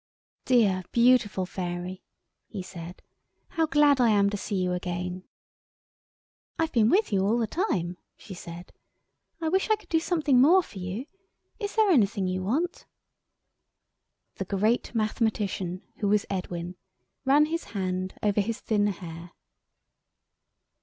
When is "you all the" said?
7.13-7.45